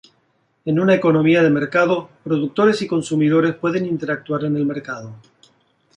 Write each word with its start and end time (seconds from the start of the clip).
En 0.65 0.79
una 0.79 0.95
economía 0.95 1.43
de 1.43 1.51
mercado, 1.51 2.09
productores 2.23 2.81
y 2.81 2.87
consumidores 2.87 3.53
pueden 3.53 3.85
interactuar 3.85 4.45
en 4.45 4.55
el 4.57 4.65
mercado. 4.65 5.13